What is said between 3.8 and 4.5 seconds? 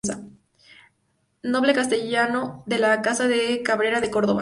de Córdoba.